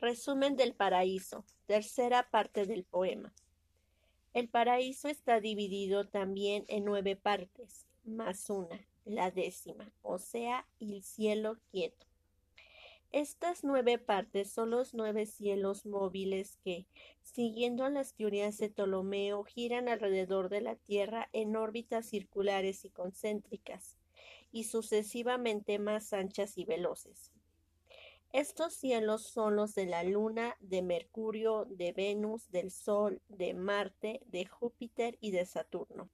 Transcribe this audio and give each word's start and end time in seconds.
Resumen 0.00 0.56
del 0.56 0.74
paraíso, 0.74 1.44
tercera 1.66 2.30
parte 2.30 2.64
del 2.64 2.84
poema. 2.84 3.34
El 4.32 4.48
paraíso 4.48 5.08
está 5.08 5.40
dividido 5.40 6.08
también 6.08 6.64
en 6.68 6.86
nueve 6.86 7.16
partes, 7.16 7.84
más 8.04 8.48
una, 8.48 8.80
la 9.04 9.30
décima, 9.30 9.92
o 10.00 10.18
sea, 10.18 10.66
el 10.80 11.02
cielo 11.02 11.58
quieto. 11.70 12.06
Estas 13.12 13.62
nueve 13.62 13.98
partes 13.98 14.50
son 14.50 14.70
los 14.70 14.94
nueve 14.94 15.26
cielos 15.26 15.84
móviles 15.84 16.56
que, 16.64 16.86
siguiendo 17.20 17.86
las 17.90 18.14
teorías 18.14 18.56
de 18.56 18.70
Ptolomeo, 18.70 19.44
giran 19.44 19.86
alrededor 19.86 20.48
de 20.48 20.62
la 20.62 20.76
Tierra 20.76 21.28
en 21.34 21.56
órbitas 21.56 22.06
circulares 22.06 22.86
y 22.86 22.88
concéntricas, 22.88 23.98
y 24.50 24.64
sucesivamente 24.64 25.78
más 25.78 26.14
anchas 26.14 26.56
y 26.56 26.64
veloces. 26.64 27.32
Estos 28.32 28.74
cielos 28.74 29.22
son 29.22 29.56
los 29.56 29.74
de 29.74 29.86
la 29.86 30.04
Luna, 30.04 30.56
de 30.60 30.82
Mercurio, 30.82 31.64
de 31.64 31.92
Venus, 31.92 32.48
del 32.52 32.70
Sol, 32.70 33.20
de 33.28 33.54
Marte, 33.54 34.22
de 34.26 34.46
Júpiter 34.46 35.18
y 35.20 35.32
de 35.32 35.44
Saturno. 35.44 36.08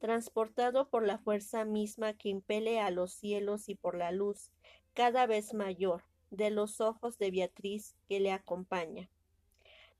Transportado 0.00 0.90
por 0.90 1.06
la 1.06 1.16
fuerza 1.16 1.64
misma 1.64 2.12
que 2.12 2.28
impele 2.28 2.78
a 2.78 2.90
los 2.90 3.14
cielos 3.14 3.70
y 3.70 3.74
por 3.74 3.96
la 3.96 4.12
luz, 4.12 4.52
cada 4.92 5.26
vez 5.26 5.54
mayor, 5.54 6.04
de 6.30 6.50
los 6.50 6.82
ojos 6.82 7.16
de 7.16 7.30
Beatriz 7.30 7.96
que 8.06 8.20
le 8.20 8.32
acompaña. 8.32 9.08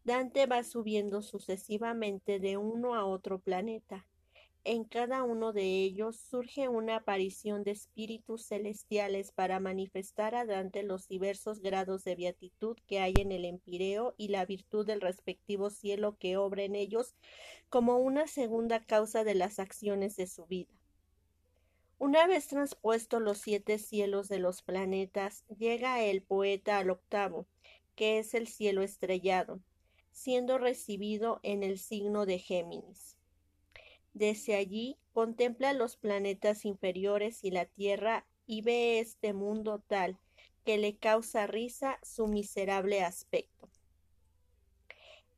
Dante 0.04 0.44
va 0.44 0.62
subiendo 0.62 1.22
sucesivamente 1.22 2.38
de 2.38 2.58
uno 2.58 2.94
a 2.94 3.06
otro 3.06 3.38
planeta, 3.38 4.06
en 4.64 4.84
cada 4.84 5.22
uno 5.22 5.52
de 5.52 5.82
ellos 5.82 6.16
surge 6.16 6.68
una 6.68 6.96
aparición 6.96 7.64
de 7.64 7.70
espíritus 7.70 8.46
celestiales 8.46 9.32
para 9.32 9.58
manifestar 9.58 10.34
a 10.34 10.44
Dante 10.44 10.82
los 10.82 11.08
diversos 11.08 11.60
grados 11.60 12.04
de 12.04 12.14
beatitud 12.14 12.76
que 12.86 13.00
hay 13.00 13.14
en 13.18 13.32
el 13.32 13.46
empireo 13.46 14.14
y 14.18 14.28
la 14.28 14.44
virtud 14.44 14.86
del 14.86 15.00
respectivo 15.00 15.70
cielo 15.70 16.16
que 16.18 16.36
obra 16.36 16.62
en 16.64 16.76
ellos 16.76 17.14
como 17.70 17.98
una 17.98 18.26
segunda 18.26 18.84
causa 18.84 19.24
de 19.24 19.34
las 19.34 19.58
acciones 19.58 20.16
de 20.16 20.26
su 20.26 20.44
vida. 20.46 20.74
Una 21.98 22.26
vez 22.26 22.46
transpuesto 22.46 23.20
los 23.20 23.38
siete 23.38 23.78
cielos 23.78 24.28
de 24.28 24.38
los 24.38 24.62
planetas, 24.62 25.44
llega 25.48 26.02
el 26.02 26.22
poeta 26.22 26.78
al 26.78 26.90
octavo, 26.90 27.46
que 27.94 28.18
es 28.18 28.34
el 28.34 28.46
cielo 28.46 28.82
estrellado, 28.82 29.60
siendo 30.10 30.58
recibido 30.58 31.40
en 31.42 31.62
el 31.62 31.78
signo 31.78 32.26
de 32.26 32.38
Géminis. 32.38 33.19
Desde 34.12 34.56
allí 34.56 34.98
contempla 35.12 35.72
los 35.72 35.96
planetas 35.96 36.64
inferiores 36.64 37.44
y 37.44 37.50
la 37.50 37.66
Tierra 37.66 38.26
y 38.46 38.62
ve 38.62 38.98
este 38.98 39.32
mundo 39.32 39.82
tal 39.86 40.18
que 40.64 40.78
le 40.78 40.96
causa 40.96 41.46
risa 41.46 41.98
su 42.02 42.26
miserable 42.26 43.02
aspecto. 43.02 43.68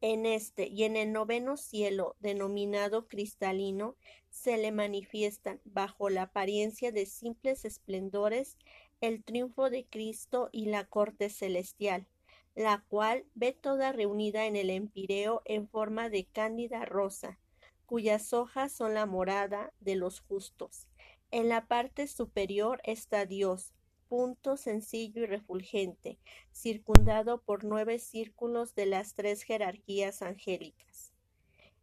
En 0.00 0.26
este 0.26 0.66
y 0.66 0.82
en 0.82 0.96
el 0.96 1.12
noveno 1.12 1.56
cielo, 1.56 2.16
denominado 2.18 3.06
cristalino, 3.06 3.96
se 4.30 4.56
le 4.56 4.72
manifiestan, 4.72 5.60
bajo 5.64 6.10
la 6.10 6.22
apariencia 6.22 6.90
de 6.90 7.06
simples 7.06 7.64
esplendores, 7.64 8.56
el 9.00 9.22
triunfo 9.22 9.70
de 9.70 9.84
Cristo 9.84 10.48
y 10.50 10.66
la 10.66 10.86
corte 10.86 11.30
celestial, 11.30 12.08
la 12.56 12.84
cual 12.88 13.26
ve 13.34 13.52
toda 13.52 13.92
reunida 13.92 14.46
en 14.46 14.56
el 14.56 14.70
empireo 14.70 15.42
en 15.44 15.68
forma 15.68 16.08
de 16.08 16.24
cándida 16.24 16.84
rosa, 16.84 17.38
cuyas 17.92 18.32
hojas 18.32 18.72
son 18.72 18.94
la 18.94 19.04
morada 19.04 19.70
de 19.80 19.96
los 19.96 20.20
justos. 20.20 20.86
En 21.30 21.50
la 21.50 21.66
parte 21.66 22.06
superior 22.06 22.80
está 22.84 23.26
Dios, 23.26 23.74
punto 24.08 24.56
sencillo 24.56 25.24
y 25.24 25.26
refulgente, 25.26 26.18
circundado 26.54 27.42
por 27.42 27.64
nueve 27.64 27.98
círculos 27.98 28.74
de 28.74 28.86
las 28.86 29.12
tres 29.12 29.42
jerarquías 29.42 30.22
angélicas. 30.22 31.12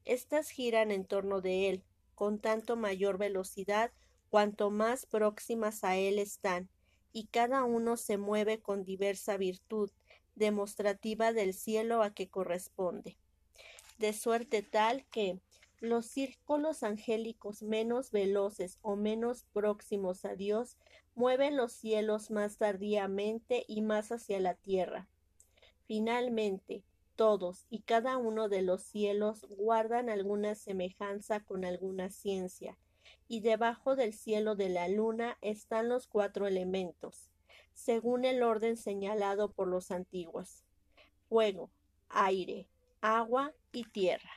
Estas 0.03 0.49
giran 0.49 0.89
en 0.89 1.05
torno 1.05 1.41
de 1.41 1.69
él, 1.69 1.83
con 2.15 2.39
tanto 2.39 2.75
mayor 2.75 3.19
velocidad 3.19 3.91
cuanto 4.31 4.71
más 4.71 5.05
próximas 5.05 5.83
a 5.83 5.95
él 5.95 6.17
están, 6.17 6.71
y 7.13 7.27
cada 7.27 7.65
uno 7.65 7.97
se 7.97 8.17
mueve 8.17 8.59
con 8.59 8.83
diversa 8.83 9.37
virtud, 9.37 9.91
demostrativa 10.33 11.33
del 11.33 11.53
cielo 11.53 12.01
a 12.01 12.15
que 12.15 12.29
corresponde. 12.29 13.15
De 13.99 14.13
suerte 14.13 14.63
tal 14.63 15.05
que, 15.11 15.39
los 15.79 16.05
círculos 16.05 16.83
angélicos 16.83 17.63
menos 17.63 18.11
veloces 18.11 18.79
o 18.81 18.95
menos 18.95 19.45
próximos 19.53 20.25
a 20.25 20.35
Dios 20.35 20.77
mueven 21.15 21.57
los 21.57 21.71
cielos 21.71 22.31
más 22.31 22.57
tardíamente 22.57 23.65
y 23.67 23.81
más 23.81 24.11
hacia 24.11 24.39
la 24.39 24.55
tierra. 24.55 25.07
Finalmente, 25.85 26.83
todos 27.15 27.65
y 27.69 27.81
cada 27.81 28.17
uno 28.17 28.49
de 28.49 28.61
los 28.61 28.81
cielos 28.83 29.45
guardan 29.49 30.09
alguna 30.09 30.55
semejanza 30.55 31.41
con 31.41 31.65
alguna 31.65 32.09
ciencia, 32.09 32.77
y 33.27 33.41
debajo 33.41 33.95
del 33.95 34.13
cielo 34.13 34.55
de 34.55 34.69
la 34.69 34.87
luna 34.87 35.37
están 35.41 35.89
los 35.89 36.07
cuatro 36.07 36.47
elementos, 36.47 37.29
según 37.73 38.25
el 38.25 38.43
orden 38.43 38.77
señalado 38.77 39.51
por 39.51 39.67
los 39.67 39.91
antiguos 39.91 40.63
fuego, 41.29 41.69
aire, 42.09 42.67
agua 43.01 43.53
y 43.71 43.83
tierra. 43.83 44.31